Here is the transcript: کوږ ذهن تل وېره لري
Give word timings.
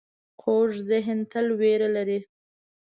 کوږ 0.41 0.69
ذهن 0.89 1.19
تل 1.31 1.47
وېره 1.59 1.89
لري 1.95 2.19